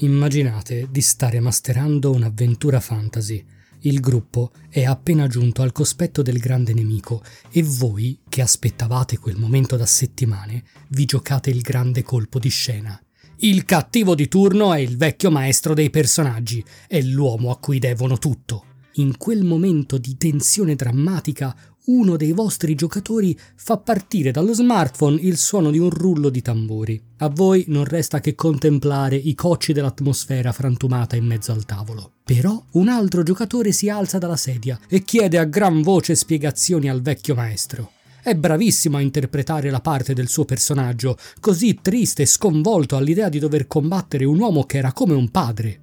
Immaginate 0.00 0.86
di 0.92 1.00
stare 1.00 1.40
masterando 1.40 2.12
un'avventura 2.12 2.78
fantasy. 2.78 3.44
Il 3.80 3.98
gruppo 3.98 4.52
è 4.68 4.84
appena 4.84 5.26
giunto 5.26 5.62
al 5.62 5.72
cospetto 5.72 6.22
del 6.22 6.38
grande 6.38 6.72
nemico 6.72 7.24
e 7.50 7.64
voi, 7.64 8.20
che 8.28 8.40
aspettavate 8.40 9.18
quel 9.18 9.36
momento 9.36 9.76
da 9.76 9.86
settimane, 9.86 10.62
vi 10.90 11.04
giocate 11.04 11.50
il 11.50 11.62
grande 11.62 12.04
colpo 12.04 12.38
di 12.38 12.48
scena. 12.48 13.00
Il 13.38 13.64
cattivo 13.64 14.14
di 14.14 14.28
turno 14.28 14.72
è 14.72 14.78
il 14.78 14.96
vecchio 14.96 15.32
maestro 15.32 15.74
dei 15.74 15.90
personaggi, 15.90 16.64
è 16.86 17.00
l'uomo 17.00 17.50
a 17.50 17.58
cui 17.58 17.80
devono 17.80 18.18
tutto. 18.18 18.66
In 18.94 19.16
quel 19.16 19.42
momento 19.42 19.98
di 19.98 20.16
tensione 20.16 20.76
drammatica, 20.76 21.56
uno 21.88 22.16
dei 22.16 22.32
vostri 22.32 22.74
giocatori 22.74 23.38
fa 23.54 23.78
partire 23.78 24.30
dallo 24.30 24.52
smartphone 24.52 25.20
il 25.20 25.36
suono 25.36 25.70
di 25.70 25.78
un 25.78 25.90
rullo 25.90 26.28
di 26.28 26.42
tamburi. 26.42 27.00
A 27.18 27.28
voi 27.28 27.64
non 27.68 27.84
resta 27.84 28.20
che 28.20 28.34
contemplare 28.34 29.16
i 29.16 29.34
cocci 29.34 29.72
dell'atmosfera 29.72 30.52
frantumata 30.52 31.16
in 31.16 31.24
mezzo 31.24 31.52
al 31.52 31.64
tavolo. 31.64 32.12
Però 32.24 32.62
un 32.72 32.88
altro 32.88 33.22
giocatore 33.22 33.72
si 33.72 33.88
alza 33.88 34.18
dalla 34.18 34.36
sedia 34.36 34.78
e 34.88 35.02
chiede 35.02 35.38
a 35.38 35.44
gran 35.44 35.80
voce 35.82 36.14
spiegazioni 36.14 36.90
al 36.90 37.00
vecchio 37.00 37.34
maestro. 37.34 37.92
È 38.22 38.34
bravissimo 38.34 38.98
a 38.98 39.00
interpretare 39.00 39.70
la 39.70 39.80
parte 39.80 40.12
del 40.12 40.28
suo 40.28 40.44
personaggio, 40.44 41.16
così 41.40 41.78
triste 41.80 42.22
e 42.22 42.26
sconvolto 42.26 42.96
all'idea 42.96 43.30
di 43.30 43.38
dover 43.38 43.66
combattere 43.66 44.26
un 44.26 44.38
uomo 44.38 44.64
che 44.64 44.76
era 44.76 44.92
come 44.92 45.14
un 45.14 45.30
padre. 45.30 45.80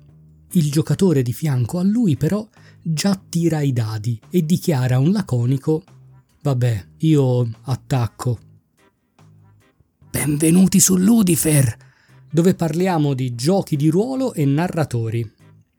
Il 0.51 0.69
giocatore 0.69 1.23
di 1.23 1.33
fianco 1.33 1.79
a 1.79 1.83
lui 1.83 2.15
però 2.15 2.47
già 2.81 3.19
tira 3.27 3.61
i 3.61 3.73
dadi 3.73 4.19
e 4.29 4.45
dichiara 4.45 4.99
un 4.99 5.11
laconico 5.11 5.83
Vabbè, 6.45 6.85
io 6.97 7.49
attacco. 7.63 8.37
Benvenuti 10.11 10.79
su 10.79 10.95
Ludifer, 10.95 11.75
dove 12.29 12.53
parliamo 12.53 13.15
di 13.15 13.33
giochi 13.33 13.75
di 13.75 13.89
ruolo 13.89 14.31
e 14.35 14.45
narratori. 14.45 15.27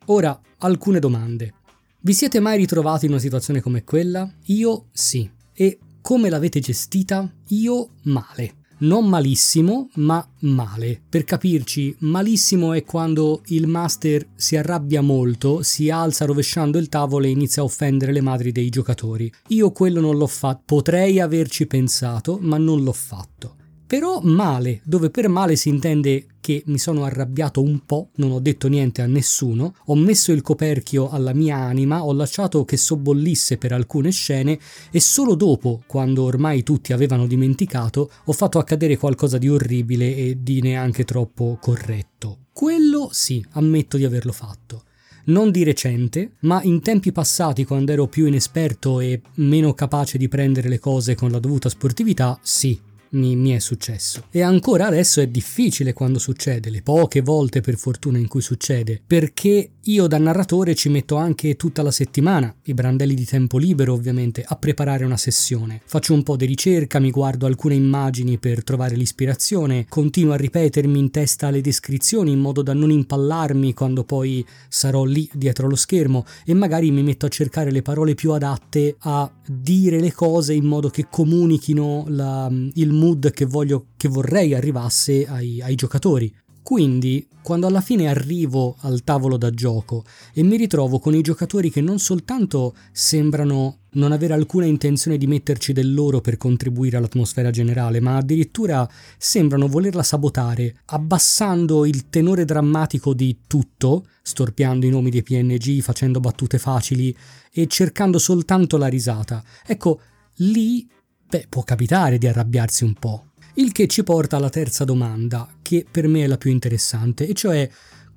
Ora, 0.07 0.37
alcune 0.59 0.99
domande. 0.99 1.55
Vi 2.01 2.13
siete 2.13 2.41
mai 2.41 2.57
ritrovati 2.57 3.05
in 3.05 3.13
una 3.13 3.21
situazione 3.21 3.61
come 3.61 3.85
quella? 3.85 4.29
Io 4.47 4.89
sì. 4.91 5.31
E 5.53 5.79
come 6.01 6.31
l'avete 6.31 6.59
gestita? 6.59 7.33
Io 7.51 7.91
male 8.03 8.65
non 8.79 9.07
malissimo, 9.09 9.89
ma 9.95 10.27
male. 10.41 11.01
Per 11.09 11.25
capirci, 11.25 11.97
malissimo 12.01 12.73
è 12.73 12.85
quando 12.85 13.43
il 13.47 13.67
master 13.67 14.27
si 14.35 14.57
arrabbia 14.57 15.01
molto, 15.01 15.63
si 15.63 15.91
alza 15.91 16.25
rovesciando 16.25 16.79
il 16.79 16.89
tavolo 16.89 17.27
e 17.27 17.31
inizia 17.31 17.63
a 17.63 17.65
offendere 17.65 18.13
le 18.13 18.21
madri 18.21 18.53
dei 18.53 18.69
giocatori. 18.69 19.33
Io 19.49 19.71
quello 19.71 20.01
non 20.01 20.17
l'ho 20.17 20.27
fatto, 20.27 20.63
potrei 20.65 21.21
averci 21.21 21.67
pensato, 21.67 22.39
ma 22.41 22.59
non 22.59 22.83
l'ho 22.83 22.93
fatto. 22.93 23.55
Però 23.87 24.21
male, 24.21 24.81
dove 24.83 25.11
per 25.11 25.29
male 25.29 25.55
si 25.55 25.69
intende 25.69 26.27
che 26.41 26.65
mi 26.67 26.77
sono 26.77 27.05
arrabbiato 27.05 27.63
un 27.63 27.85
po', 27.87 28.09
non 28.17 28.33
ho 28.33 28.41
detto 28.41 28.67
niente 28.67 29.01
a 29.01 29.07
nessuno, 29.07 29.77
ho 29.85 29.95
messo 29.95 30.33
il 30.33 30.43
coperchio 30.43 31.09
alla 31.09 31.33
mia 31.33 31.57
anima, 31.57 32.05
ho 32.05 32.13
lasciato 32.13 32.65
che 32.65 32.77
sobbollisse 32.77 33.59
per 33.59 33.73
alcune 33.73 34.11
scene 34.11 34.59
e 34.91 34.99
solo 34.99 35.37
dopo, 35.37 35.83
quando 35.87 36.25
ormai 36.25 36.65
tutti 36.65 36.93
avevano 36.93 37.29
dimenticato, 37.29 38.11
ho 38.25 38.33
fatto 38.33 38.59
accadere 38.59 38.97
qualcosa 38.97 39.39
di 39.39 39.49
orribile 39.49 40.17
e 40.17 40.39
di 40.41 40.61
neanche 40.61 41.05
troppo 41.05 41.57
corretto. 41.61 42.47
Quello 42.53 43.09
sì, 43.13 43.45
ammetto 43.53 43.97
di 43.97 44.05
averlo 44.05 44.33
fatto 44.33 44.83
non 45.27 45.51
di 45.51 45.65
recente, 45.65 46.35
ma 46.41 46.63
in 46.63 46.81
tempi 46.81 47.11
passati 47.11 47.65
quando 47.65 47.91
ero 47.91 48.07
più 48.07 48.27
inesperto 48.27 49.01
e 49.01 49.21
meno 49.37 49.75
capace 49.75 50.19
di 50.19 50.29
prendere 50.29 50.69
le 50.69 50.79
cose 50.79 51.17
con 51.17 51.33
la 51.33 51.41
dovuta 51.41 51.69
sportività, 51.69 52.39
sì, 52.43 52.79
mi, 53.17 53.37
mi, 53.37 53.51
è 53.51 53.59
successo. 53.59 54.25
E 54.31 54.43
ancora 54.43 54.87
adesso 54.87 55.21
è 55.21 55.27
difficile 55.27 55.93
quando 55.93 56.19
succede, 56.19 56.71
le 56.71 56.83
poche 56.83 57.21
volte 57.21 57.61
per 57.61 57.77
fortuna 57.77 58.19
in 58.19 58.29
cui 58.29 58.41
succede, 58.41 59.01
perché 59.05 59.71
io 59.87 60.07
da 60.07 60.19
narratore 60.19 60.75
ci 60.75 60.89
metto 60.89 61.17
anche 61.17 61.57
tutta 61.57 61.83
la 61.83 61.91
settimana, 61.91 62.55
i 62.65 62.75
brandelli 62.75 63.15
di 63.15 63.25
tempo 63.25 63.59
libero 63.59 63.93
ovviamente, 63.93 64.45
a 64.47 64.57
preparare 64.57 65.05
una 65.05 65.17
sessione. 65.17 65.81
Faccio 65.85 66.13
un 66.13 66.23
po' 66.23 66.37
di 66.37 66.45
ricerca, 66.45 66.99
mi 66.99 67.11
guardo 67.11 67.47
alcune 67.47 67.75
immagini 67.75 68.39
per 68.39 68.65
trovare 68.65 68.97
l'ispirazione, 68.97 69.87
continuo 69.89 70.33
a 70.35 70.37
ripetermi 70.37 70.99
in 70.99 71.11
testa 71.11 71.51
le 71.51 71.61
descrizioni 71.61 72.33
in 72.33 72.41
modo 72.41 72.63
da 72.63 72.75
non 72.75 72.91
impallarmi 72.91 73.75
quando 73.75 74.05
poi 74.05 74.45
sarò 74.69 75.05
lì 75.05 75.29
dietro 75.33 75.69
lo 75.69 75.77
schermo 75.77 76.25
e 76.45 76.55
magari 76.55 76.91
mi 76.91 77.03
metto 77.03 77.27
a 77.27 77.31
cercare 77.31 77.71
le 77.71 77.83
parole 77.83 78.15
più 78.15 78.33
adatte 78.33 78.97
a 79.01 79.31
dire 79.47 80.01
le 80.01 80.13
cose 80.13 80.53
in 80.53 80.65
modo 80.65 80.89
che 80.91 81.07
comunichino 81.09 82.05
la, 82.09 82.51
il 82.75 82.93
mood 83.07 83.31
che, 83.31 83.45
voglio, 83.45 83.87
che 83.97 84.09
vorrei 84.09 84.55
arrivasse 84.55 85.27
ai, 85.27 85.63
ai 85.63 85.75
giocatori. 85.75 86.35
Quindi, 86.63 87.29
quando 87.43 87.69
alla 87.69 87.81
fine 87.81 88.09
arrivo 88.09 88.75
al 88.81 89.05
tavolo 89.05 89.37
da 89.37 89.51
gioco 89.51 90.03
e 90.35 90.43
mi 90.43 90.57
ritrovo 90.57 90.99
con 90.99 91.15
i 91.15 91.21
giocatori 91.21 91.71
che 91.71 91.81
non 91.81 92.01
soltanto 92.01 92.75
sembrano 92.91 93.83
non 93.91 94.11
avere 94.11 94.35
alcuna 94.35 94.67
intenzione 94.67 95.17
di 95.17 95.29
metterci 95.29 95.73
del 95.73 95.95
loro 95.95 96.21
per 96.21 96.37
contribuire 96.37 96.97
all'atmosfera 96.97 97.51
generale, 97.51 98.01
ma 98.01 98.17
addirittura 98.17 98.89
sembrano 99.17 99.69
volerla 99.69 100.03
sabotare, 100.03 100.81
abbassando 100.87 101.87
il 101.87 102.09
tenore 102.11 102.45
drammatico 102.45 103.15
di 103.15 103.43
tutto, 103.47 104.09
storpiando 104.21 104.87
i 104.87 104.91
nomi 104.91 105.11
dei 105.11 105.23
PNG, 105.23 105.81
facendo 105.83 106.19
battute 106.19 106.59
facili 106.59 107.17
e 107.53 107.69
cercando 107.69 108.19
soltanto 108.19 108.77
la 108.77 108.89
risata. 108.89 109.41
Ecco, 109.65 110.01
lì 110.39 110.87
Beh, 111.29 111.47
può 111.49 111.63
capitare 111.65 112.19
di 112.19 112.29
arrabbiarsi 112.29 112.85
un 112.85 112.95
po'. 112.95 113.31
Il 113.55 113.73
che 113.73 113.89
ci 113.89 114.05
porta 114.05 114.37
alla 114.37 114.51
terza 114.51 114.85
domanda, 114.85 115.49
che 115.61 115.85
per 115.91 116.07
me 116.07 116.23
è 116.23 116.27
la 116.27 116.37
più 116.37 116.51
interessante, 116.51 117.27
e 117.27 117.35
cioè 117.35 117.69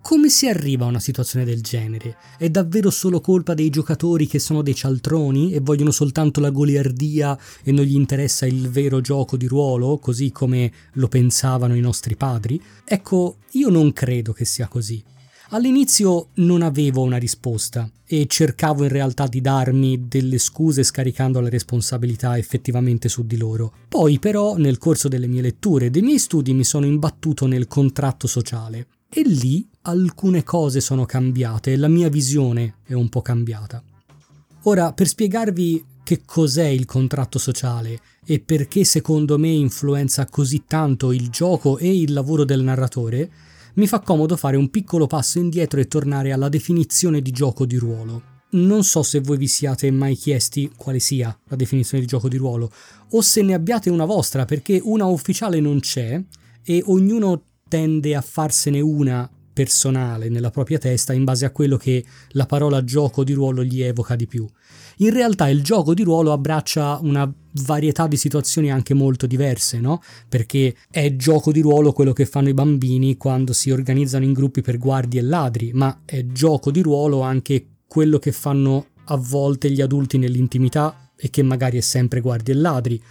come 0.01 0.29
si 0.29 0.47
arriva 0.47 0.85
a 0.85 0.89
una 0.89 0.99
situazione 0.99 1.43
del 1.43 1.61
genere? 1.61 2.15
È 2.37 2.49
davvero 2.49 2.89
solo 2.89 3.19
colpa 3.19 3.53
dei 3.53 3.69
giocatori 3.69 4.27
che 4.27 4.39
sono 4.39 4.61
dei 4.61 4.75
cialtroni 4.75 5.53
e 5.53 5.59
vogliono 5.59 5.91
soltanto 5.91 6.39
la 6.39 6.51
goliardia 6.51 7.37
e 7.63 7.71
non 7.71 7.83
gli 7.83 7.95
interessa 7.95 8.45
il 8.45 8.69
vero 8.69 9.01
gioco 9.01 9.37
di 9.37 9.47
ruolo, 9.47 9.97
così 9.97 10.31
come 10.31 10.71
lo 10.93 11.07
pensavano 11.07 11.75
i 11.75 11.81
nostri 11.81 12.15
padri? 12.15 12.61
Ecco, 12.85 13.37
io 13.51 13.69
non 13.69 13.91
credo 13.91 14.33
che 14.33 14.45
sia 14.45 14.67
così. 14.67 15.03
All'inizio 15.51 16.27
non 16.35 16.61
avevo 16.61 17.01
una 17.01 17.17
risposta 17.17 17.89
e 18.05 18.27
cercavo 18.27 18.83
in 18.83 18.89
realtà 18.89 19.25
di 19.25 19.41
darmi 19.41 20.07
delle 20.07 20.37
scuse 20.37 20.83
scaricando 20.83 21.39
la 21.39 21.49
responsabilità 21.49 22.37
effettivamente 22.37 23.09
su 23.09 23.25
di 23.25 23.35
loro. 23.35 23.73
Poi 23.87 24.19
però 24.19 24.57
nel 24.57 24.77
corso 24.77 25.07
delle 25.07 25.25
mie 25.25 25.41
letture 25.41 25.87
e 25.87 25.89
dei 25.89 26.03
miei 26.03 26.19
studi 26.19 26.53
mi 26.53 26.63
sono 26.63 26.85
imbattuto 26.85 27.47
nel 27.47 27.67
contratto 27.67 28.27
sociale 28.27 28.89
e 29.09 29.23
lì 29.23 29.67
alcune 29.83 30.43
cose 30.43 30.81
sono 30.81 31.05
cambiate 31.05 31.71
e 31.71 31.77
la 31.77 31.87
mia 31.87 32.09
visione 32.09 32.75
è 32.83 32.93
un 32.93 33.09
po' 33.09 33.23
cambiata. 33.23 33.81
Ora, 34.63 34.93
per 34.93 35.07
spiegarvi 35.07 35.83
che 36.03 36.21
cos'è 36.25 36.67
il 36.67 36.85
contratto 36.85 37.39
sociale 37.39 37.99
e 38.23 38.39
perché 38.39 38.83
secondo 38.83 39.39
me 39.39 39.49
influenza 39.49 40.27
così 40.27 40.65
tanto 40.67 41.11
il 41.11 41.29
gioco 41.29 41.79
e 41.79 41.91
il 41.91 42.13
lavoro 42.13 42.45
del 42.45 42.61
narratore, 42.61 43.31
mi 43.79 43.87
fa 43.87 44.01
comodo 44.01 44.35
fare 44.35 44.57
un 44.57 44.69
piccolo 44.69 45.07
passo 45.07 45.39
indietro 45.39 45.79
e 45.79 45.87
tornare 45.87 46.33
alla 46.33 46.49
definizione 46.49 47.21
di 47.21 47.31
gioco 47.31 47.65
di 47.65 47.77
ruolo. 47.77 48.23
Non 48.51 48.83
so 48.83 49.03
se 49.03 49.21
voi 49.21 49.37
vi 49.37 49.47
siate 49.47 49.89
mai 49.89 50.15
chiesti 50.15 50.69
quale 50.75 50.99
sia 50.99 51.35
la 51.45 51.55
definizione 51.55 52.01
di 52.03 52.09
gioco 52.09 52.27
di 52.27 52.35
ruolo, 52.35 52.69
o 53.11 53.21
se 53.21 53.41
ne 53.41 53.53
abbiate 53.53 53.89
una 53.89 54.03
vostra, 54.03 54.43
perché 54.43 54.81
una 54.83 55.05
ufficiale 55.05 55.61
non 55.61 55.79
c'è 55.79 56.21
e 56.61 56.83
ognuno 56.87 57.43
tende 57.69 58.15
a 58.15 58.21
farsene 58.21 58.81
una 58.81 59.29
personale 59.53 60.27
nella 60.27 60.49
propria 60.49 60.77
testa 60.77 61.13
in 61.13 61.23
base 61.23 61.45
a 61.45 61.51
quello 61.51 61.77
che 61.77 62.03
la 62.31 62.45
parola 62.45 62.83
gioco 62.83 63.23
di 63.23 63.31
ruolo 63.31 63.63
gli 63.63 63.81
evoca 63.81 64.17
di 64.17 64.27
più. 64.27 64.45
In 65.01 65.11
realtà 65.11 65.47
il 65.47 65.63
gioco 65.63 65.93
di 65.93 66.03
ruolo 66.03 66.33
abbraccia 66.33 66.99
una 67.01 67.31
varietà 67.63 68.05
di 68.05 68.17
situazioni 68.17 68.69
anche 68.69 68.93
molto 68.93 69.27
diverse, 69.27 69.79
no? 69.79 70.01
Perché 70.27 70.75
è 70.91 71.15
gioco 71.15 71.53
di 71.53 71.61
ruolo 71.61 71.93
quello 71.93 72.11
che 72.11 72.25
fanno 72.25 72.49
i 72.49 72.53
bambini 72.53 73.15
quando 73.15 73.53
si 73.53 73.71
organizzano 73.71 74.25
in 74.25 74.33
gruppi 74.33 74.61
per 74.61 74.77
guardie 74.77 75.21
e 75.21 75.23
ladri, 75.23 75.71
ma 75.73 76.01
è 76.03 76.25
gioco 76.25 76.69
di 76.69 76.81
ruolo 76.81 77.21
anche 77.21 77.65
quello 77.87 78.19
che 78.19 78.33
fanno 78.33 78.87
a 79.05 79.15
volte 79.15 79.71
gli 79.71 79.79
adulti 79.79 80.17
nell'intimità 80.17 81.11
e 81.15 81.29
che 81.29 81.43
magari 81.43 81.77
è 81.77 81.81
sempre 81.81 82.19
guardie 82.19 82.53
e 82.53 82.57
ladri. 82.57 83.01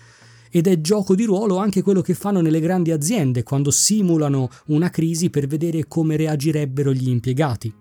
Ed 0.51 0.67
è 0.67 0.83
gioco 0.83 1.15
di 1.15 1.25
ruolo 1.25 1.57
anche 1.57 1.81
quello 1.81 2.03
che 2.03 2.13
fanno 2.13 2.43
nelle 2.43 2.61
grandi 2.61 2.91
aziende 2.91 3.43
quando 3.43 3.71
simulano 3.71 4.51
una 4.67 4.91
crisi 4.91 5.31
per 5.31 5.47
vedere 5.47 5.89
come 5.89 6.17
reagirebbero 6.17 6.93
gli 6.93 7.09
impiegati. 7.09 7.73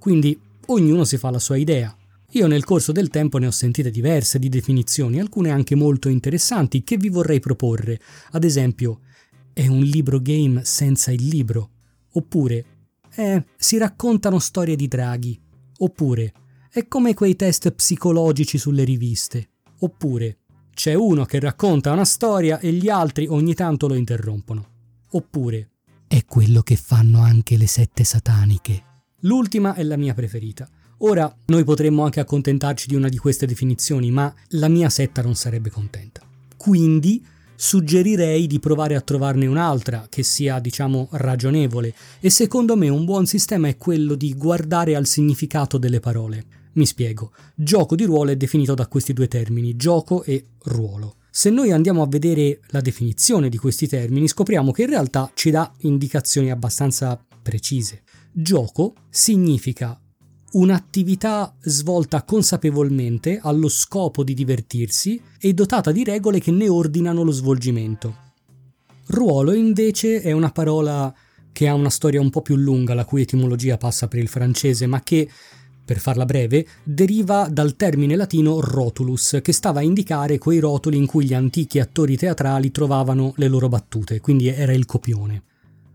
Quindi 0.00 0.36
ognuno 0.66 1.04
si 1.04 1.16
fa 1.16 1.30
la 1.30 1.38
sua 1.38 1.56
idea. 1.56 1.96
Io 2.34 2.46
nel 2.46 2.64
corso 2.64 2.92
del 2.92 3.10
tempo 3.10 3.36
ne 3.36 3.46
ho 3.46 3.50
sentite 3.50 3.90
diverse 3.90 4.38
di 4.38 4.48
definizioni, 4.48 5.20
alcune 5.20 5.50
anche 5.50 5.74
molto 5.74 6.08
interessanti, 6.08 6.82
che 6.82 6.96
vi 6.96 7.10
vorrei 7.10 7.40
proporre. 7.40 8.00
Ad 8.30 8.44
esempio, 8.44 9.00
è 9.52 9.66
un 9.66 9.82
libro 9.82 10.18
game 10.18 10.64
senza 10.64 11.10
il 11.10 11.26
libro. 11.26 11.70
Oppure, 12.12 12.64
eh, 13.16 13.44
si 13.56 13.76
raccontano 13.76 14.38
storie 14.38 14.76
di 14.76 14.88
draghi. 14.88 15.38
Oppure, 15.78 16.32
è 16.70 16.88
come 16.88 17.12
quei 17.12 17.36
test 17.36 17.70
psicologici 17.72 18.56
sulle 18.56 18.84
riviste. 18.84 19.50
Oppure, 19.80 20.38
c'è 20.72 20.94
uno 20.94 21.26
che 21.26 21.38
racconta 21.38 21.92
una 21.92 22.06
storia 22.06 22.60
e 22.60 22.72
gli 22.72 22.88
altri 22.88 23.26
ogni 23.26 23.52
tanto 23.52 23.88
lo 23.88 23.94
interrompono. 23.94 24.68
Oppure, 25.10 25.68
è 26.08 26.24
quello 26.24 26.62
che 26.62 26.76
fanno 26.76 27.20
anche 27.20 27.58
le 27.58 27.66
sette 27.66 28.04
sataniche. 28.04 28.84
L'ultima 29.20 29.74
è 29.74 29.82
la 29.82 29.98
mia 29.98 30.14
preferita. 30.14 30.66
Ora 31.04 31.34
noi 31.46 31.64
potremmo 31.64 32.04
anche 32.04 32.20
accontentarci 32.20 32.86
di 32.86 32.94
una 32.94 33.08
di 33.08 33.16
queste 33.16 33.44
definizioni, 33.44 34.12
ma 34.12 34.32
la 34.50 34.68
mia 34.68 34.88
setta 34.88 35.20
non 35.20 35.34
sarebbe 35.34 35.68
contenta. 35.68 36.22
Quindi 36.56 37.24
suggerirei 37.56 38.46
di 38.46 38.60
provare 38.60 38.94
a 38.94 39.00
trovarne 39.00 39.46
un'altra 39.46 40.06
che 40.08 40.22
sia, 40.22 40.60
diciamo, 40.60 41.08
ragionevole 41.12 41.92
e 42.20 42.30
secondo 42.30 42.76
me 42.76 42.88
un 42.88 43.04
buon 43.04 43.26
sistema 43.26 43.66
è 43.66 43.76
quello 43.76 44.14
di 44.14 44.34
guardare 44.34 44.94
al 44.94 45.06
significato 45.06 45.76
delle 45.76 45.98
parole. 45.98 46.44
Mi 46.74 46.86
spiego. 46.86 47.32
Gioco 47.54 47.96
di 47.96 48.04
ruolo 48.04 48.30
è 48.30 48.36
definito 48.36 48.74
da 48.74 48.86
questi 48.86 49.12
due 49.12 49.26
termini, 49.26 49.74
gioco 49.74 50.22
e 50.22 50.46
ruolo. 50.64 51.16
Se 51.30 51.50
noi 51.50 51.72
andiamo 51.72 52.02
a 52.02 52.06
vedere 52.06 52.60
la 52.68 52.80
definizione 52.80 53.48
di 53.48 53.56
questi 53.58 53.88
termini, 53.88 54.28
scopriamo 54.28 54.70
che 54.70 54.82
in 54.82 54.90
realtà 54.90 55.30
ci 55.34 55.50
dà 55.50 55.72
indicazioni 55.80 56.50
abbastanza 56.50 57.20
precise. 57.42 58.02
Gioco 58.30 58.94
significa 59.10 60.00
un'attività 60.52 61.54
svolta 61.60 62.22
consapevolmente 62.22 63.38
allo 63.42 63.68
scopo 63.68 64.24
di 64.24 64.34
divertirsi 64.34 65.20
e 65.38 65.52
dotata 65.54 65.92
di 65.92 66.04
regole 66.04 66.40
che 66.40 66.50
ne 66.50 66.68
ordinano 66.68 67.22
lo 67.22 67.30
svolgimento. 67.30 68.16
Ruolo 69.06 69.52
invece 69.52 70.20
è 70.20 70.32
una 70.32 70.50
parola 70.50 71.12
che 71.52 71.68
ha 71.68 71.74
una 71.74 71.90
storia 71.90 72.20
un 72.20 72.30
po' 72.30 72.42
più 72.42 72.56
lunga, 72.56 72.94
la 72.94 73.04
cui 73.04 73.22
etimologia 73.22 73.76
passa 73.76 74.08
per 74.08 74.20
il 74.20 74.28
francese, 74.28 74.86
ma 74.86 75.02
che, 75.02 75.28
per 75.84 75.98
farla 75.98 76.24
breve, 76.24 76.66
deriva 76.82 77.48
dal 77.50 77.76
termine 77.76 78.16
latino 78.16 78.60
rotulus, 78.60 79.40
che 79.42 79.52
stava 79.52 79.80
a 79.80 79.82
indicare 79.82 80.38
quei 80.38 80.60
rotoli 80.60 80.96
in 80.96 81.06
cui 81.06 81.26
gli 81.26 81.34
antichi 81.34 81.78
attori 81.78 82.16
teatrali 82.16 82.70
trovavano 82.70 83.34
le 83.36 83.48
loro 83.48 83.68
battute, 83.68 84.20
quindi 84.20 84.48
era 84.48 84.72
il 84.72 84.86
copione. 84.86 85.42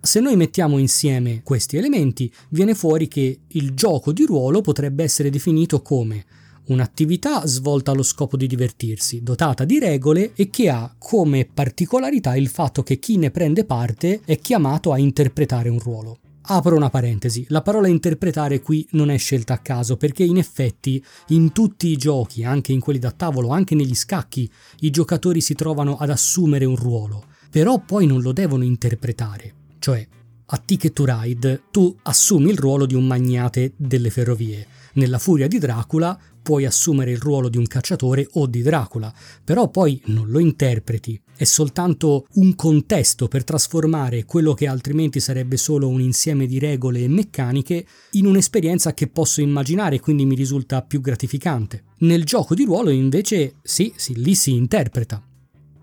Se 0.08 0.22
noi 0.22 0.38
mettiamo 0.38 0.78
insieme 0.78 1.42
questi 1.44 1.76
elementi, 1.76 2.32
viene 2.52 2.76
fuori 2.76 3.10
che 3.10 3.42
il 3.46 3.74
gioco 3.74 4.14
di 4.14 4.24
ruolo 4.24 4.62
potrebbe 4.62 5.04
essere 5.04 5.30
definito 5.30 5.82
come 5.82 6.24
un'attività 6.68 7.46
svolta 7.46 7.92
allo 7.92 8.04
scopo 8.04 8.38
di 8.38 8.48
divertirsi, 8.48 9.22
dotata 9.22 9.66
di 9.66 9.80
regole 9.80 10.32
e 10.34 10.50
che 10.50 10.70
ha 10.70 10.96
come 10.98 11.46
particolarità 11.54 12.38
il 12.38 12.48
fatto 12.48 12.84
che 12.84 13.00
chi 13.00 13.18
ne 13.18 13.32
prende 13.32 13.66
parte 13.66 14.22
è 14.24 14.40
chiamato 14.40 14.94
a 14.94 14.98
interpretare 14.98 15.68
un 15.68 15.80
ruolo. 15.80 16.20
Apro 16.44 16.78
una 16.78 16.90
parentesi, 16.90 17.46
la 17.50 17.62
parola 17.62 17.90
interpretare 17.90 18.62
qui 18.62 18.88
non 18.92 19.10
è 19.10 19.18
scelta 19.18 19.56
a 19.56 19.60
caso 19.60 19.98
perché 19.98 20.24
in 20.24 20.38
effetti 20.38 21.04
in 21.28 21.52
tutti 21.52 21.88
i 21.90 21.98
giochi, 21.98 22.46
anche 22.46 22.72
in 22.72 22.80
quelli 22.80 23.00
da 23.00 23.12
tavolo, 23.12 23.50
anche 23.50 23.76
negli 23.76 23.94
scacchi, 23.94 24.50
i 24.80 24.90
giocatori 24.90 25.42
si 25.42 25.54
trovano 25.54 25.98
ad 25.98 26.12
assumere 26.12 26.64
un 26.64 26.78
ruolo, 26.78 27.26
però 27.52 27.78
poi 27.86 28.06
non 28.06 28.22
lo 28.22 28.32
devono 28.32 28.64
interpretare. 28.64 29.57
Cioè, 29.80 30.08
a 30.50 30.58
Ticket 30.58 30.94
to 30.94 31.06
Ride 31.06 31.64
tu 31.72 31.96
assumi 32.04 32.52
il 32.52 32.58
ruolo 32.58 32.86
di 32.86 32.96
un 32.96 33.06
magnate 33.06 33.74
delle 33.76 34.10
ferrovie. 34.10 34.66
Nella 34.94 35.20
Furia 35.20 35.48
di 35.48 35.60
Dracula 35.60 36.18
puoi 36.42 36.66
assumere 36.66 37.12
il 37.12 37.20
ruolo 37.20 37.50
di 37.50 37.58
un 37.58 37.68
cacciatore 37.68 38.26
o 38.34 38.48
di 38.48 38.62
Dracula, 38.62 39.14
però 39.44 39.68
poi 39.70 40.02
non 40.06 40.30
lo 40.30 40.40
interpreti. 40.40 41.22
È 41.36 41.44
soltanto 41.44 42.26
un 42.36 42.56
contesto 42.56 43.28
per 43.28 43.44
trasformare 43.44 44.24
quello 44.24 44.54
che 44.54 44.66
altrimenti 44.66 45.20
sarebbe 45.20 45.58
solo 45.58 45.90
un 45.90 46.00
insieme 46.00 46.48
di 46.48 46.58
regole 46.58 47.02
e 47.02 47.10
meccaniche 47.10 47.86
in 48.12 48.26
un'esperienza 48.26 48.94
che 48.94 49.08
posso 49.08 49.42
immaginare 49.42 49.98
e 49.98 50.00
quindi 50.00 50.26
mi 50.26 50.36
risulta 50.36 50.82
più 50.82 51.02
gratificante. 51.02 51.84
Nel 52.00 52.24
gioco 52.24 52.56
di 52.56 52.64
ruolo 52.64 52.90
invece 52.90 53.56
sì, 53.62 53.92
sì, 53.98 54.16
lì 54.16 54.34
si 54.34 54.54
interpreta. 54.54 55.22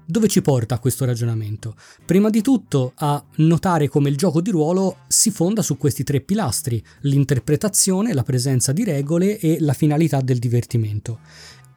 Dove 0.06 0.28
ci 0.28 0.42
porta 0.42 0.78
questo 0.78 1.06
ragionamento? 1.06 1.74
Prima 2.04 2.28
di 2.28 2.42
tutto 2.42 2.92
a 2.96 3.24
notare 3.36 3.88
come 3.88 4.10
il 4.10 4.16
gioco 4.16 4.42
di 4.42 4.50
ruolo 4.50 4.98
si 5.08 5.30
fonda 5.30 5.62
su 5.62 5.78
questi 5.78 6.04
tre 6.04 6.20
pilastri, 6.20 6.82
l'interpretazione, 7.00 8.12
la 8.12 8.22
presenza 8.22 8.72
di 8.72 8.84
regole 8.84 9.38
e 9.38 9.56
la 9.60 9.72
finalità 9.72 10.20
del 10.20 10.38
divertimento. 10.38 11.20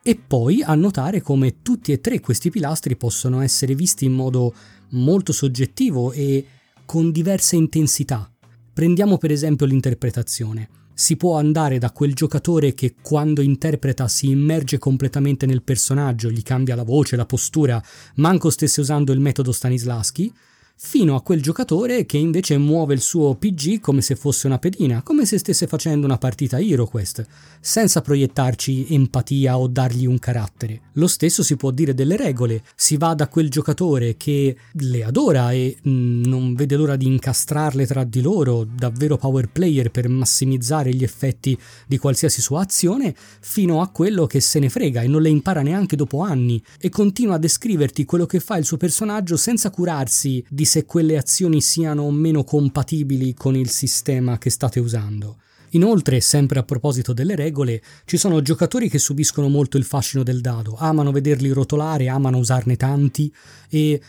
E 0.04 0.16
poi 0.16 0.62
a 0.62 0.76
notare 0.76 1.22
come 1.22 1.62
tutti 1.62 1.94
e 1.94 2.02
tre 2.02 2.20
questi 2.20 2.50
pilastri 2.50 2.98
possono 2.98 3.40
essere 3.40 3.76
visti 3.76 4.04
in 4.04 4.14
modo 4.14 4.54
molto 4.90 5.32
soggettivo 5.32 6.12
e 6.12 6.46
con 6.86 7.12
diversa 7.12 7.56
intensità. 7.56 8.30
Prendiamo 8.74 9.18
per 9.18 9.32
esempio 9.32 9.66
l'interpretazione 9.66 10.70
si 11.00 11.16
può 11.16 11.38
andare 11.38 11.78
da 11.78 11.92
quel 11.92 12.16
giocatore 12.16 12.74
che 12.74 12.96
quando 13.00 13.42
interpreta 13.42 14.08
si 14.08 14.32
immerge 14.32 14.80
completamente 14.80 15.46
nel 15.46 15.62
personaggio, 15.62 16.32
gli 16.32 16.42
cambia 16.42 16.74
la 16.74 16.82
voce, 16.82 17.16
la 17.16 17.28
postura, 17.28 17.80
manco 18.16 18.50
stesse 18.50 18.82
usando 18.82 19.12
il 19.12 19.20
metodo 19.20 19.52
Stanislaschi, 19.52 20.34
fino 20.76 21.16
a 21.16 21.22
quel 21.22 21.40
giocatore 21.40 22.08
che 22.08 22.18
invece 22.18 22.58
muove 22.58 22.96
il 22.96 23.02
suo 23.02 23.36
PG 23.36 23.80
come 23.80 24.02
se 24.02 24.16
fosse 24.16 24.48
una 24.48 24.58
pedina, 24.58 25.04
come 25.04 25.28
se 25.28 25.38
stesse 25.38 25.68
facendo 25.68 26.08
una 26.08 26.18
partita 26.18 26.60
HeroQuest, 26.60 27.28
senza 27.60 28.02
proiettarci 28.02 28.88
empatia 28.90 29.60
o 29.60 29.68
dargli 29.68 30.08
un 30.08 30.18
carattere. 30.18 30.82
Lo 30.98 31.06
stesso 31.06 31.44
si 31.44 31.56
può 31.58 31.70
dire 31.70 31.94
delle 31.94 32.18
regole, 32.18 32.64
si 32.76 32.98
va 32.98 33.14
da 33.14 33.28
quel 33.28 33.52
giocatore 33.52 34.18
che 34.18 34.58
le 34.72 35.04
adora 35.04 35.52
e 35.52 35.78
mm, 35.88 36.24
non 36.24 36.56
vede 36.56 36.76
l'ora 36.76 36.96
di 36.96 37.06
incastrarle 37.06 37.86
tra 37.86 38.04
di 38.04 38.20
loro, 38.20 38.64
davvero 38.64 39.16
power 39.16 39.48
player 39.48 39.92
per 39.92 40.10
massimizzare 40.10 40.92
gli 40.92 41.04
effetti 41.04 41.56
di 41.86 42.00
qualsiasi 42.00 42.42
sua 42.42 42.62
azione, 42.62 43.16
fino 43.16 43.82
a 43.82 43.90
quello 43.90 44.26
che 44.26 44.40
se 44.40 44.58
ne 44.58 44.70
frega 44.70 45.02
e 45.02 45.08
non 45.08 45.22
le 45.22 45.30
impara 45.30 45.62
neanche 45.62 45.96
dopo 45.96 46.22
anni 46.22 46.62
e 46.80 46.90
continua 46.90 47.36
a 47.36 47.40
descriverti 47.40 48.04
quello 48.04 48.26
che 48.26 48.40
fa 48.40 48.58
il 48.58 48.66
suo 48.66 48.78
personaggio 48.78 49.38
senza 49.38 49.70
curarsi 49.70 50.44
di 50.50 50.66
se 50.66 50.86
quelle 50.86 51.16
azioni 51.16 51.62
siano 51.62 52.04
o 52.04 52.12
meno 52.12 52.44
compatibili 52.44 53.36
con 53.36 53.56
il 53.56 53.70
sistema 53.70 54.40
che 54.40 54.50
state 54.50 54.80
usando. 54.80 55.38
Inoltre, 55.78 56.22
sempre 56.22 56.58
a 56.58 56.64
proposito 56.64 57.14
delle 57.14 57.36
regole, 57.36 57.84
ci 58.06 58.18
sono 58.18 58.42
giocatori 58.42 58.90
che 58.90 58.98
subiscono 58.98 59.48
molto 59.48 59.78
il 59.78 59.84
fascino 59.84 60.24
del 60.24 60.42
dado, 60.42 60.76
amano 60.76 61.12
vederli 61.12 61.50
rotolare, 61.50 62.10
amano 62.10 62.40
usarne 62.40 62.76
tanti 62.76 63.32
e 63.70 64.02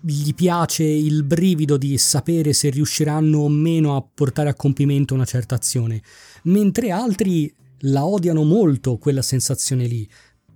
gli 0.00 0.34
piace 0.34 0.82
il 0.82 1.22
brivido 1.22 1.76
di 1.76 1.96
sapere 1.96 2.52
se 2.52 2.70
riusciranno 2.70 3.38
o 3.38 3.48
meno 3.48 3.94
a 3.94 4.02
portare 4.02 4.48
a 4.48 4.54
compimento 4.54 5.14
una 5.14 5.24
certa 5.24 5.54
azione, 5.54 6.02
mentre 6.44 6.90
altri 6.90 7.54
la 7.84 8.04
odiano 8.04 8.42
molto 8.42 8.98
quella 8.98 9.22
sensazione 9.22 9.86
lì, 9.86 10.08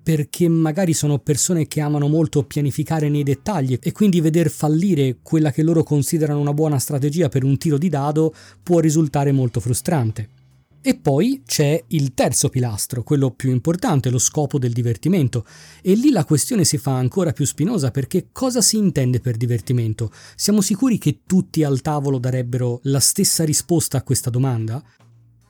perché 0.02 0.48
magari 0.48 0.94
sono 0.94 1.20
persone 1.20 1.68
che 1.68 1.80
amano 1.80 2.08
molto 2.08 2.42
pianificare 2.42 3.08
nei 3.08 3.22
dettagli 3.22 3.78
e 3.80 3.92
quindi 3.92 4.20
veder 4.20 4.50
fallire 4.50 5.18
quella 5.22 5.52
che 5.52 5.62
loro 5.62 5.84
considerano 5.84 6.40
una 6.40 6.52
buona 6.52 6.80
strategia 6.80 7.28
per 7.28 7.44
un 7.44 7.56
tiro 7.56 7.78
di 7.78 7.88
dado 7.88 8.34
può 8.64 8.80
risultare 8.80 9.30
molto 9.30 9.60
frustrante. 9.60 10.35
E 10.86 10.94
poi 10.94 11.42
c'è 11.44 11.82
il 11.88 12.14
terzo 12.14 12.48
pilastro, 12.48 13.02
quello 13.02 13.32
più 13.32 13.50
importante, 13.50 14.08
lo 14.08 14.20
scopo 14.20 14.56
del 14.56 14.70
divertimento. 14.70 15.44
E 15.82 15.94
lì 15.94 16.10
la 16.10 16.24
questione 16.24 16.64
si 16.64 16.78
fa 16.78 16.96
ancora 16.96 17.32
più 17.32 17.44
spinosa 17.44 17.90
perché 17.90 18.28
cosa 18.30 18.60
si 18.60 18.76
intende 18.76 19.18
per 19.18 19.36
divertimento? 19.36 20.12
Siamo 20.36 20.60
sicuri 20.60 20.98
che 20.98 21.22
tutti 21.26 21.64
al 21.64 21.80
tavolo 21.80 22.20
darebbero 22.20 22.78
la 22.84 23.00
stessa 23.00 23.42
risposta 23.42 23.98
a 23.98 24.04
questa 24.04 24.30
domanda? 24.30 24.80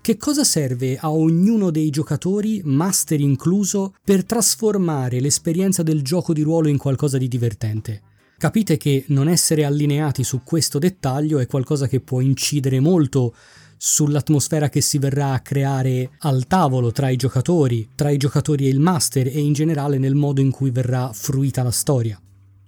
Che 0.01 0.17
cosa 0.17 0.43
serve 0.43 0.97
a 0.97 1.11
ognuno 1.11 1.71
dei 1.71 1.91
giocatori, 1.91 2.63
master 2.65 3.21
incluso, 3.21 3.95
per 4.03 4.25
trasformare 4.25 5.21
l'esperienza 5.21 5.83
del 5.83 6.01
gioco 6.01 6.33
di 6.33 6.41
ruolo 6.41 6.69
in 6.69 6.79
qualcosa 6.79 7.19
di 7.19 7.29
divertente? 7.29 8.01
Capite 8.39 8.79
che 8.79 9.05
non 9.09 9.29
essere 9.29 9.65
allineati 9.65 10.25
su 10.25 10.43
questo 10.43 10.79
dettaglio 10.79 11.41
è 11.41 11.47
qualcosa 11.47 11.89
che 11.89 12.01
può 12.01 12.21
incidere 12.21 12.81
molto 12.81 13.35
sull'atmosfera 13.77 14.69
che 14.69 14.81
si 14.81 14.99
verrà 14.99 15.33
a 15.33 15.41
creare 15.41 16.11
al 16.21 16.47
tavolo 16.47 16.93
tra 16.93 17.09
i 17.09 17.17
giocatori, 17.17 17.91
tra 17.95 18.11
i 18.11 18.17
giocatori 18.17 18.67
e 18.67 18.71
il 18.71 18.81
master 18.81 19.27
e 19.27 19.41
in 19.41 19.53
generale 19.53 19.99
nel 19.99 20.15
modo 20.15 20.41
in 20.41 20.51
cui 20.51 20.71
verrà 20.71 21.11
fruita 21.13 21.63
la 21.63 21.71
storia. 21.71 22.21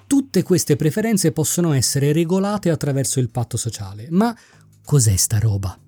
Tutte 0.07 0.43
queste 0.43 0.77
preferenze 0.77 1.33
possono 1.33 1.73
essere 1.73 2.13
regolate 2.13 2.71
attraverso 2.71 3.21
il 3.21 3.31
patto 3.31 3.57
sociale, 3.57 4.09
ma 4.11 4.35
cos'è 4.85 5.17
sta 5.17 5.39
roba? 5.39 5.79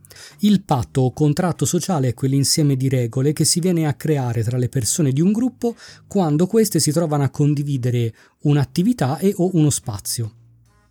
Il 0.40 0.62
patto 0.62 1.02
o 1.02 1.12
contratto 1.12 1.64
sociale 1.64 2.08
è 2.08 2.14
quell'insieme 2.14 2.76
di 2.76 2.88
regole 2.88 3.32
che 3.32 3.44
si 3.44 3.60
viene 3.60 3.86
a 3.86 3.94
creare 3.94 4.42
tra 4.42 4.58
le 4.58 4.68
persone 4.68 5.12
di 5.12 5.20
un 5.20 5.32
gruppo 5.32 5.74
quando 6.06 6.46
queste 6.46 6.80
si 6.80 6.92
trovano 6.92 7.24
a 7.24 7.30
condividere 7.30 8.14
un'attività 8.42 9.18
e 9.18 9.32
o 9.36 9.50
uno 9.54 9.70
spazio. 9.70 10.34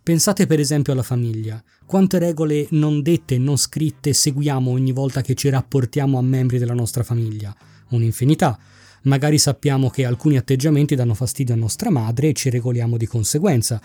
Pensate 0.02 0.46
per 0.46 0.58
esempio 0.58 0.94
alla 0.94 1.02
famiglia. 1.02 1.62
Quante 1.84 2.18
regole 2.18 2.66
non 2.70 3.02
dette 3.02 3.34
e 3.34 3.38
non 3.38 3.58
scritte 3.58 4.14
seguiamo 4.14 4.70
ogni 4.70 4.92
volta 4.92 5.20
che 5.20 5.34
ci 5.34 5.50
rapportiamo 5.50 6.16
a 6.16 6.22
membri 6.22 6.58
della 6.58 6.72
nostra 6.72 7.02
famiglia? 7.02 7.54
Un'infinità. 7.90 8.58
Magari 9.02 9.38
sappiamo 9.38 9.90
che 9.90 10.06
alcuni 10.06 10.38
atteggiamenti 10.38 10.94
danno 10.94 11.12
fastidio 11.14 11.54
a 11.54 11.58
nostra 11.58 11.90
madre 11.90 12.28
e 12.28 12.32
ci 12.32 12.48
regoliamo 12.48 12.96
di 12.96 13.06
conseguenza. 13.06 13.80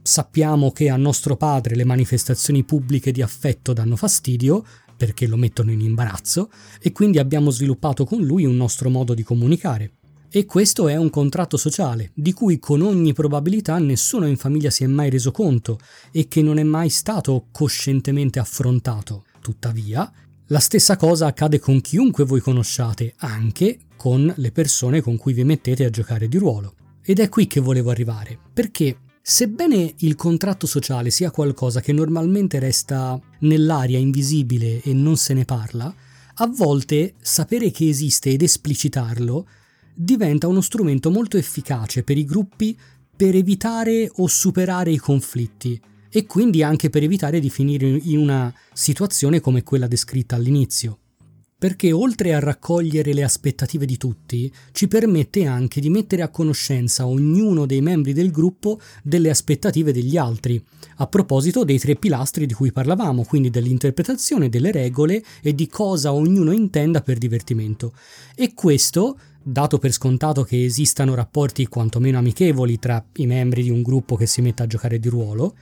Sappiamo 0.00 0.72
che 0.72 0.88
a 0.88 0.96
nostro 0.96 1.36
padre 1.36 1.74
le 1.74 1.84
manifestazioni 1.84 2.64
pubbliche 2.64 3.12
di 3.12 3.20
affetto 3.20 3.74
danno 3.74 3.96
fastidio 3.96 4.64
perché 4.96 5.26
lo 5.26 5.36
mettono 5.36 5.70
in 5.70 5.80
imbarazzo 5.80 6.50
e 6.80 6.92
quindi 6.92 7.18
abbiamo 7.18 7.50
sviluppato 7.50 8.04
con 8.04 8.22
lui 8.22 8.46
un 8.46 8.56
nostro 8.56 8.88
modo 8.88 9.12
di 9.12 9.22
comunicare. 9.22 9.97
E 10.30 10.44
questo 10.44 10.88
è 10.88 10.96
un 10.96 11.08
contratto 11.08 11.56
sociale, 11.56 12.10
di 12.12 12.34
cui 12.34 12.58
con 12.58 12.82
ogni 12.82 13.14
probabilità 13.14 13.78
nessuno 13.78 14.26
in 14.26 14.36
famiglia 14.36 14.68
si 14.68 14.84
è 14.84 14.86
mai 14.86 15.08
reso 15.08 15.30
conto 15.30 15.78
e 16.12 16.28
che 16.28 16.42
non 16.42 16.58
è 16.58 16.62
mai 16.64 16.90
stato 16.90 17.46
coscientemente 17.50 18.38
affrontato. 18.38 19.24
Tuttavia, 19.40 20.12
la 20.48 20.58
stessa 20.58 20.96
cosa 20.96 21.26
accade 21.26 21.58
con 21.58 21.80
chiunque 21.80 22.24
voi 22.24 22.40
conosciate, 22.40 23.14
anche 23.18 23.78
con 23.96 24.30
le 24.36 24.52
persone 24.52 25.00
con 25.00 25.16
cui 25.16 25.32
vi 25.32 25.44
mettete 25.44 25.86
a 25.86 25.90
giocare 25.90 26.28
di 26.28 26.36
ruolo. 26.36 26.74
Ed 27.02 27.20
è 27.20 27.30
qui 27.30 27.46
che 27.46 27.60
volevo 27.60 27.88
arrivare, 27.88 28.38
perché 28.52 28.98
sebbene 29.22 29.94
il 30.00 30.14
contratto 30.14 30.66
sociale 30.66 31.08
sia 31.08 31.30
qualcosa 31.30 31.80
che 31.80 31.94
normalmente 31.94 32.58
resta 32.58 33.18
nell'aria 33.40 33.98
invisibile 33.98 34.82
e 34.82 34.92
non 34.92 35.16
se 35.16 35.32
ne 35.32 35.46
parla, 35.46 35.94
a 36.40 36.46
volte 36.46 37.14
sapere 37.18 37.70
che 37.70 37.88
esiste 37.88 38.28
ed 38.28 38.42
esplicitarlo 38.42 39.46
diventa 40.00 40.46
uno 40.46 40.60
strumento 40.60 41.10
molto 41.10 41.36
efficace 41.36 42.04
per 42.04 42.16
i 42.16 42.24
gruppi 42.24 42.78
per 43.16 43.34
evitare 43.34 44.08
o 44.16 44.28
superare 44.28 44.92
i 44.92 44.96
conflitti 44.96 45.80
e 46.08 46.24
quindi 46.24 46.62
anche 46.62 46.88
per 46.88 47.02
evitare 47.02 47.40
di 47.40 47.50
finire 47.50 47.88
in 47.88 48.18
una 48.18 48.54
situazione 48.72 49.40
come 49.40 49.64
quella 49.64 49.88
descritta 49.88 50.36
all'inizio. 50.36 51.00
Perché 51.58 51.90
oltre 51.90 52.32
a 52.32 52.38
raccogliere 52.38 53.12
le 53.12 53.24
aspettative 53.24 53.84
di 53.84 53.96
tutti, 53.96 54.50
ci 54.70 54.86
permette 54.86 55.44
anche 55.46 55.80
di 55.80 55.90
mettere 55.90 56.22
a 56.22 56.28
conoscenza 56.28 57.04
ognuno 57.04 57.66
dei 57.66 57.80
membri 57.80 58.12
del 58.12 58.30
gruppo 58.30 58.78
delle 59.02 59.30
aspettative 59.30 59.92
degli 59.92 60.16
altri, 60.16 60.64
a 60.98 61.08
proposito 61.08 61.64
dei 61.64 61.80
tre 61.80 61.96
pilastri 61.96 62.46
di 62.46 62.54
cui 62.54 62.70
parlavamo, 62.70 63.24
quindi 63.24 63.50
dell'interpretazione, 63.50 64.48
delle 64.48 64.70
regole 64.70 65.20
e 65.42 65.52
di 65.52 65.66
cosa 65.66 66.12
ognuno 66.12 66.52
intenda 66.52 67.00
per 67.00 67.18
divertimento. 67.18 67.92
E 68.36 68.54
questo 68.54 69.18
dato 69.42 69.78
per 69.78 69.92
scontato 69.92 70.42
che 70.42 70.64
esistano 70.64 71.14
rapporti 71.14 71.66
quantomeno 71.66 72.18
amichevoli 72.18 72.78
tra 72.78 73.04
i 73.16 73.26
membri 73.26 73.62
di 73.62 73.70
un 73.70 73.82
gruppo 73.82 74.16
che 74.16 74.26
si 74.26 74.40
mette 74.40 74.62
a 74.62 74.66
giocare 74.66 74.98
di 74.98 75.08
ruolo, 75.08 75.54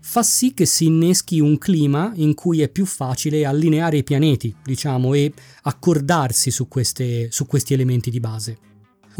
fa 0.00 0.22
sì 0.22 0.54
che 0.54 0.66
si 0.66 0.86
inneschi 0.86 1.40
un 1.40 1.58
clima 1.58 2.12
in 2.14 2.34
cui 2.34 2.62
è 2.62 2.68
più 2.68 2.86
facile 2.86 3.44
allineare 3.44 3.98
i 3.98 4.04
pianeti, 4.04 4.54
diciamo, 4.62 5.14
e 5.14 5.32
accordarsi 5.62 6.50
su, 6.50 6.68
queste, 6.68 7.30
su 7.30 7.46
questi 7.46 7.74
elementi 7.74 8.10
di 8.10 8.20
base. 8.20 8.58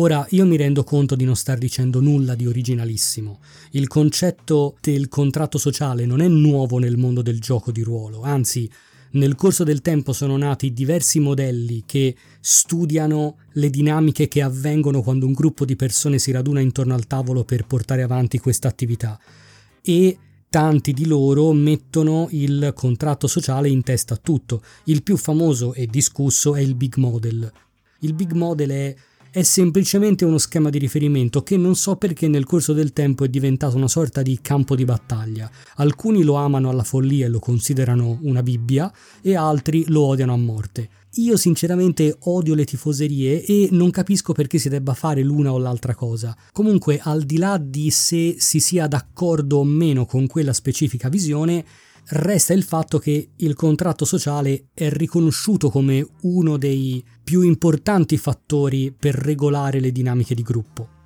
Ora, 0.01 0.25
io 0.31 0.47
mi 0.47 0.57
rendo 0.57 0.85
conto 0.85 1.17
di 1.17 1.25
non 1.25 1.35
star 1.35 1.59
dicendo 1.59 2.01
nulla 2.01 2.37
di 2.37 2.47
originalissimo. 2.47 3.41
Il 3.73 3.89
concetto 3.89 4.77
del 4.81 5.09
contratto 5.09 5.59
sociale 5.59 6.07
non 6.07 6.21
è 6.21 6.29
nuovo 6.29 6.79
nel 6.79 6.97
mondo 6.97 7.21
del 7.21 7.41
gioco 7.41 7.73
di 7.73 7.83
ruolo, 7.83 8.23
anzi, 8.23 8.71
nel 9.13 9.35
corso 9.35 9.65
del 9.65 9.81
tempo 9.81 10.13
sono 10.13 10.37
nati 10.37 10.73
diversi 10.73 11.21
modelli 11.21 11.85
che 11.87 12.15
studiano 12.41 13.37
le 13.53 13.71
dinamiche 13.71 14.29
che 14.29 14.43
avvengono 14.43 15.03
quando 15.03 15.27
un 15.27 15.33
gruppo 15.33 15.65
di 15.65 15.77
persone 15.77 16.19
si 16.19 16.31
raduna 16.31 16.61
intorno 16.61 16.95
al 16.95 17.07
tavolo 17.07 17.45
per 17.45 17.67
portare 17.67 18.03
avanti 18.03 18.39
questa 18.39 18.69
attività 18.69 19.19
e 19.83 20.19
tanti 20.51 20.93
di 20.93 21.07
loro 21.07 21.53
mettono 21.53 22.29
il 22.31 22.73
contratto 22.75 23.27
sociale 23.27 23.69
in 23.69 23.83
testa 23.83 24.15
a 24.15 24.21
tutto. 24.23 24.63
Il 24.85 25.03
più 25.03 25.17
famoso 25.17 25.75
e 25.75 25.87
discusso 25.87 26.55
è 26.55 26.61
il 26.61 26.75
Big 26.75 26.97
Model. 26.97 27.51
Il 28.01 28.15
Big 28.15 28.33
Model 28.33 28.71
è 28.71 28.95
è 29.31 29.43
semplicemente 29.43 30.25
uno 30.25 30.39
schema 30.39 30.71
di 30.71 30.79
riferimento 30.79 31.43
che 31.43 31.57
non 31.57 31.75
so 31.75 31.97
perché 31.97 32.29
nel 32.29 32.45
corso 32.45 32.73
del 32.73 32.93
tempo 32.93 33.25
è 33.25 33.29
diventato 33.29 33.77
una 33.77 33.89
sorta 33.89 34.23
di 34.23 34.39
campo 34.41 34.75
di 34.75 34.85
battaglia. 34.85 35.51
Alcuni 35.77 36.23
lo 36.23 36.35
amano 36.35 36.71
alla 36.71 36.85
follia 36.85 37.27
e 37.27 37.29
lo 37.29 37.39
considerano 37.39 38.19
una 38.23 38.43
Bibbia 38.43 38.93
e 39.21 39.37
altri 39.37 39.85
lo 39.89 40.03
odiano 40.03 40.33
a 40.33 40.37
morte. 40.37 40.89
Io 41.13 41.37
sinceramente 41.39 42.17
odio 42.25 42.55
le 42.55 42.65
tifoserie 42.65 43.43
e 43.43 43.69
non 43.73 43.91
capisco 43.91 44.35
perché 44.35 44.59
si 44.59 44.69
debba 44.69 44.93
fare 44.93 45.23
l'una 45.23 45.53
o 45.53 45.59
l'altra 45.59 45.95
cosa. 45.95 46.37
Comunque, 46.53 47.01
al 47.03 47.25
di 47.25 47.39
là 47.39 47.57
di 47.57 47.91
se 47.91 48.37
si 48.39 48.61
sia 48.61 48.87
d'accordo 48.87 49.59
o 49.59 49.65
meno 49.65 50.05
con 50.05 50.27
quella 50.27 50.53
specifica 50.53 51.09
visione, 51.09 51.65
resta 52.11 52.53
il 52.53 52.63
fatto 52.63 52.99
che 52.99 53.31
il 53.35 53.55
contratto 53.55 54.05
sociale 54.05 54.69
è 54.75 54.91
riconosciuto 54.91 55.71
come 55.71 56.07
uno 56.23 56.59
dei 56.59 57.03
più 57.25 57.41
importanti 57.41 58.19
fattori 58.19 58.93
per 58.93 59.15
regolare 59.15 59.81
le 59.81 59.93
dinamiche 59.93 60.35
di 60.35 60.43
gruppo. 60.43 60.97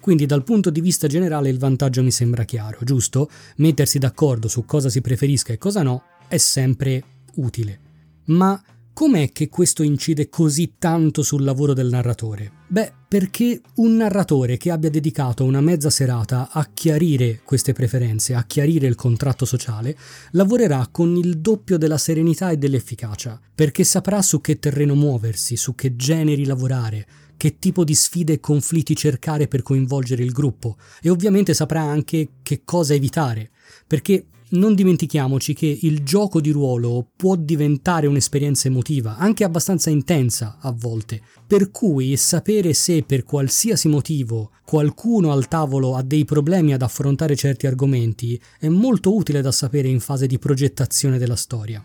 Quindi 0.00 0.24
dal 0.24 0.42
punto 0.42 0.70
di 0.70 0.80
vista 0.80 1.06
generale 1.06 1.50
il 1.50 1.58
vantaggio 1.58 2.02
mi 2.02 2.10
sembra 2.10 2.44
chiaro, 2.44 2.78
giusto? 2.82 3.28
Mettersi 3.56 3.98
d'accordo 3.98 4.48
su 4.48 4.64
cosa 4.64 4.88
si 4.88 5.02
preferisca 5.02 5.52
e 5.52 5.58
cosa 5.58 5.82
no 5.82 6.02
è 6.28 6.38
sempre 6.38 7.04
utile. 7.34 7.80
Ma 8.26 8.60
Com'è 8.92 9.32
che 9.32 9.48
questo 9.48 9.82
incide 9.82 10.28
così 10.28 10.74
tanto 10.78 11.22
sul 11.22 11.42
lavoro 11.42 11.72
del 11.72 11.88
narratore? 11.88 12.52
Beh, 12.66 12.92
perché 13.08 13.60
un 13.76 13.96
narratore 13.96 14.56
che 14.56 14.70
abbia 14.70 14.90
dedicato 14.90 15.44
una 15.44 15.60
mezza 15.60 15.88
serata 15.90 16.50
a 16.52 16.68
chiarire 16.72 17.40
queste 17.42 17.72
preferenze, 17.72 18.34
a 18.34 18.44
chiarire 18.44 18.86
il 18.86 18.94
contratto 18.94 19.44
sociale, 19.46 19.96
lavorerà 20.32 20.86
con 20.90 21.16
il 21.16 21.38
doppio 21.38 21.78
della 21.78 21.98
serenità 21.98 22.50
e 22.50 22.58
dell'efficacia, 22.58 23.40
perché 23.54 23.84
saprà 23.84 24.20
su 24.22 24.40
che 24.40 24.58
terreno 24.58 24.94
muoversi, 24.94 25.56
su 25.56 25.74
che 25.74 25.96
generi 25.96 26.44
lavorare, 26.44 27.06
che 27.36 27.58
tipo 27.58 27.84
di 27.84 27.94
sfide 27.94 28.34
e 28.34 28.40
conflitti 28.40 28.94
cercare 28.94 29.48
per 29.48 29.62
coinvolgere 29.62 30.22
il 30.22 30.30
gruppo 30.30 30.76
e 31.00 31.08
ovviamente 31.08 31.54
saprà 31.54 31.80
anche 31.80 32.32
che 32.42 32.62
cosa 32.66 32.92
evitare, 32.92 33.50
perché 33.86 34.26
non 34.50 34.74
dimentichiamoci 34.74 35.54
che 35.54 35.78
il 35.82 36.02
gioco 36.02 36.40
di 36.40 36.50
ruolo 36.50 37.10
può 37.16 37.36
diventare 37.36 38.06
un'esperienza 38.06 38.68
emotiva, 38.68 39.16
anche 39.16 39.44
abbastanza 39.44 39.90
intensa 39.90 40.58
a 40.60 40.72
volte, 40.72 41.22
per 41.46 41.70
cui 41.70 42.16
sapere 42.16 42.72
se 42.72 43.02
per 43.02 43.24
qualsiasi 43.24 43.88
motivo 43.88 44.52
qualcuno 44.64 45.32
al 45.32 45.48
tavolo 45.48 45.94
ha 45.96 46.02
dei 46.02 46.24
problemi 46.24 46.72
ad 46.72 46.82
affrontare 46.82 47.36
certi 47.36 47.66
argomenti 47.66 48.40
è 48.58 48.68
molto 48.68 49.14
utile 49.14 49.40
da 49.42 49.52
sapere 49.52 49.88
in 49.88 50.00
fase 50.00 50.26
di 50.26 50.38
progettazione 50.38 51.18
della 51.18 51.36
storia. 51.36 51.84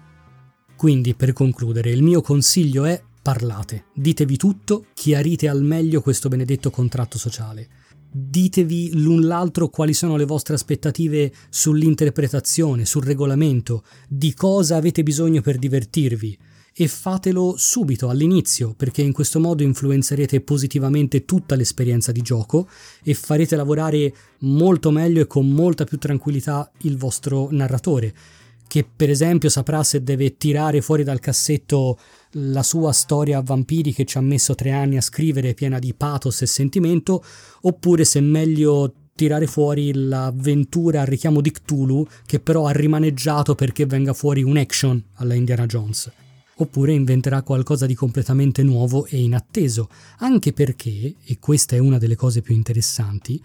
Quindi, 0.75 1.13
per 1.13 1.33
concludere, 1.33 1.91
il 1.91 2.03
mio 2.03 2.21
consiglio 2.21 2.85
è 2.85 3.01
parlate, 3.21 3.85
ditevi 3.93 4.37
tutto, 4.37 4.85
chiarite 4.93 5.47
al 5.47 5.63
meglio 5.63 6.01
questo 6.01 6.29
benedetto 6.29 6.69
contratto 6.69 7.17
sociale 7.17 7.83
ditevi 8.17 8.91
l'un 8.93 9.27
l'altro 9.27 9.67
quali 9.67 9.93
sono 9.93 10.15
le 10.15 10.23
vostre 10.23 10.53
aspettative 10.53 11.33
sull'interpretazione, 11.49 12.85
sul 12.85 13.03
regolamento, 13.03 13.83
di 14.07 14.33
cosa 14.33 14.77
avete 14.77 15.03
bisogno 15.03 15.41
per 15.41 15.57
divertirvi. 15.57 16.37
E 16.77 16.87
fatelo 16.87 17.55
subito 17.57 18.07
all'inizio 18.07 18.73
perché 18.73 19.01
in 19.01 19.11
questo 19.11 19.41
modo 19.41 19.63
influenzerete 19.63 20.39
positivamente 20.41 21.25
tutta 21.25 21.55
l'esperienza 21.55 22.13
di 22.13 22.21
gioco 22.21 22.69
e 23.03 23.13
farete 23.13 23.57
lavorare 23.57 24.13
molto 24.39 24.91
meglio 24.91 25.21
e 25.21 25.27
con 25.27 25.49
molta 25.49 25.83
più 25.83 25.97
tranquillità 25.97 26.71
il 26.81 26.97
vostro 26.97 27.49
narratore 27.51 28.13
che 28.67 28.85
per 28.95 29.09
esempio 29.09 29.49
saprà 29.49 29.83
se 29.83 30.03
deve 30.03 30.37
tirare 30.37 30.81
fuori 30.81 31.03
dal 31.03 31.19
cassetto 31.19 31.97
la 32.31 32.63
sua 32.63 32.91
storia 32.91 33.37
a 33.37 33.43
vampiri 33.43 33.93
che 33.93 34.05
ci 34.05 34.17
ha 34.17 34.21
messo 34.21 34.55
tre 34.55 34.71
anni 34.71 34.97
a 34.97 35.01
scrivere 35.01 35.53
piena 35.53 35.79
di 35.79 35.93
pathos 35.93 36.41
e 36.41 36.45
sentimento, 36.45 37.23
oppure 37.61 38.03
se 38.03 38.19
è 38.19 38.21
meglio 38.21 38.93
tirare 39.15 39.47
fuori 39.47 39.93
l'avventura 39.93 41.01
a 41.01 41.05
richiamo 41.05 41.39
di 41.39 41.51
Cthulhu 41.51 42.05
che 42.25 42.41
però 42.41 42.65
ha 42.67 42.71
rimaneggiato 42.71 43.55
perché 43.55 43.85
venga 43.85 44.13
fuori 44.13 44.43
un 44.43 44.57
action 44.57 45.01
alla 45.15 45.35
Indiana 45.35 45.65
Jones. 45.65 46.11
Oppure 46.57 46.93
inventerà 46.93 47.41
qualcosa 47.41 47.85
di 47.85 47.95
completamente 47.95 48.63
nuovo 48.63 49.05
e 49.05 49.21
inatteso, 49.21 49.89
anche 50.19 50.53
perché, 50.53 51.15
e 51.21 51.37
questa 51.39 51.75
è 51.75 51.79
una 51.79 51.97
delle 51.97 52.15
cose 52.15 52.41
più 52.41 52.55
interessanti, 52.55 53.41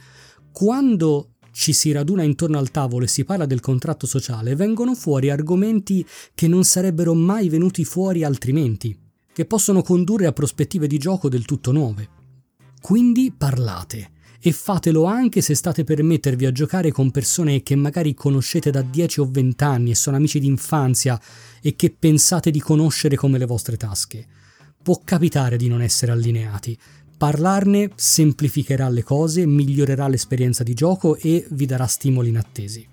quando 0.52 1.29
ci 1.52 1.72
si 1.72 1.92
raduna 1.92 2.22
intorno 2.22 2.58
al 2.58 2.70
tavolo 2.70 3.04
e 3.04 3.08
si 3.08 3.24
parla 3.24 3.46
del 3.46 3.60
contratto 3.60 4.06
sociale, 4.06 4.54
vengono 4.54 4.94
fuori 4.94 5.30
argomenti 5.30 6.06
che 6.34 6.48
non 6.48 6.64
sarebbero 6.64 7.14
mai 7.14 7.48
venuti 7.48 7.84
fuori 7.84 8.24
altrimenti, 8.24 8.96
che 9.32 9.44
possono 9.44 9.82
condurre 9.82 10.26
a 10.26 10.32
prospettive 10.32 10.86
di 10.86 10.98
gioco 10.98 11.28
del 11.28 11.44
tutto 11.44 11.72
nuove. 11.72 12.08
Quindi 12.80 13.32
parlate 13.36 14.12
e 14.42 14.52
fatelo 14.52 15.04
anche 15.04 15.42
se 15.42 15.54
state 15.54 15.84
per 15.84 16.02
mettervi 16.02 16.46
a 16.46 16.52
giocare 16.52 16.90
con 16.90 17.10
persone 17.10 17.62
che 17.62 17.76
magari 17.76 18.14
conoscete 18.14 18.70
da 18.70 18.80
10 18.80 19.20
o 19.20 19.28
20 19.30 19.64
anni 19.64 19.90
e 19.90 19.94
sono 19.94 20.16
amici 20.16 20.40
d'infanzia 20.40 21.20
e 21.60 21.76
che 21.76 21.94
pensate 21.96 22.50
di 22.50 22.60
conoscere 22.60 23.16
come 23.16 23.36
le 23.36 23.44
vostre 23.44 23.76
tasche. 23.76 24.26
Può 24.82 25.02
capitare 25.04 25.58
di 25.58 25.68
non 25.68 25.82
essere 25.82 26.12
allineati, 26.12 26.76
Parlarne 27.20 27.90
semplificherà 27.96 28.88
le 28.88 29.02
cose, 29.02 29.44
migliorerà 29.44 30.08
l'esperienza 30.08 30.62
di 30.62 30.72
gioco 30.72 31.16
e 31.16 31.46
vi 31.50 31.66
darà 31.66 31.86
stimoli 31.86 32.30
inattesi. 32.30 32.88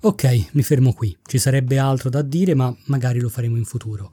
Ok, 0.00 0.46
mi 0.52 0.62
fermo 0.62 0.94
qui, 0.94 1.14
ci 1.22 1.36
sarebbe 1.36 1.76
altro 1.76 2.08
da 2.08 2.22
dire 2.22 2.54
ma 2.54 2.74
magari 2.86 3.20
lo 3.20 3.28
faremo 3.28 3.58
in 3.58 3.66
futuro. 3.66 4.12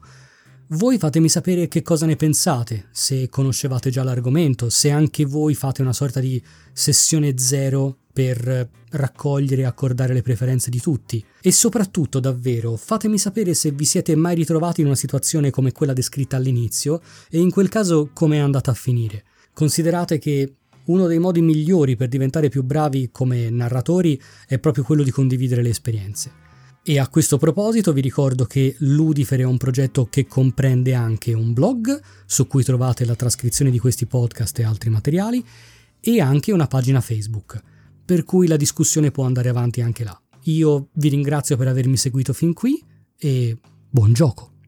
Voi 0.74 0.98
fatemi 0.98 1.28
sapere 1.28 1.66
che 1.66 1.82
cosa 1.82 2.06
ne 2.06 2.14
pensate, 2.14 2.86
se 2.92 3.28
conoscevate 3.28 3.90
già 3.90 4.04
l'argomento, 4.04 4.70
se 4.70 4.88
anche 4.90 5.24
voi 5.24 5.56
fate 5.56 5.82
una 5.82 5.92
sorta 5.92 6.20
di 6.20 6.40
sessione 6.72 7.36
zero 7.38 7.96
per 8.12 8.68
raccogliere 8.90 9.62
e 9.62 9.64
accordare 9.64 10.14
le 10.14 10.22
preferenze 10.22 10.70
di 10.70 10.78
tutti. 10.78 11.24
E 11.42 11.50
soprattutto, 11.50 12.20
davvero, 12.20 12.76
fatemi 12.76 13.18
sapere 13.18 13.52
se 13.54 13.72
vi 13.72 13.84
siete 13.84 14.14
mai 14.14 14.36
ritrovati 14.36 14.80
in 14.80 14.86
una 14.86 14.94
situazione 14.94 15.50
come 15.50 15.72
quella 15.72 15.92
descritta 15.92 16.36
all'inizio 16.36 17.00
e 17.28 17.40
in 17.40 17.50
quel 17.50 17.68
caso 17.68 18.10
come 18.12 18.36
è 18.36 18.40
andata 18.40 18.70
a 18.70 18.74
finire. 18.74 19.24
Considerate 19.52 20.18
che 20.18 20.54
uno 20.84 21.08
dei 21.08 21.18
modi 21.18 21.42
migliori 21.42 21.96
per 21.96 22.06
diventare 22.06 22.48
più 22.48 22.62
bravi 22.62 23.08
come 23.10 23.50
narratori 23.50 24.20
è 24.46 24.60
proprio 24.60 24.84
quello 24.84 25.02
di 25.02 25.10
condividere 25.10 25.62
le 25.62 25.70
esperienze. 25.70 26.49
E 26.82 26.98
a 26.98 27.08
questo 27.08 27.36
proposito 27.36 27.92
vi 27.92 28.00
ricordo 28.00 28.46
che 28.46 28.74
Ludifer 28.78 29.40
è 29.40 29.44
un 29.44 29.58
progetto 29.58 30.06
che 30.06 30.26
comprende 30.26 30.94
anche 30.94 31.34
un 31.34 31.52
blog 31.52 32.00
su 32.24 32.46
cui 32.46 32.64
trovate 32.64 33.04
la 33.04 33.14
trascrizione 33.14 33.70
di 33.70 33.78
questi 33.78 34.06
podcast 34.06 34.58
e 34.58 34.64
altri 34.64 34.88
materiali 34.88 35.44
e 36.00 36.20
anche 36.20 36.52
una 36.52 36.66
pagina 36.66 37.02
Facebook, 37.02 37.62
per 38.02 38.24
cui 38.24 38.46
la 38.46 38.56
discussione 38.56 39.10
può 39.10 39.24
andare 39.24 39.50
avanti 39.50 39.82
anche 39.82 40.04
là. 40.04 40.18
Io 40.44 40.88
vi 40.94 41.10
ringrazio 41.10 41.58
per 41.58 41.68
avermi 41.68 41.98
seguito 41.98 42.32
fin 42.32 42.54
qui 42.54 42.82
e 43.18 43.58
buon 43.90 44.14
gioco! 44.14 44.59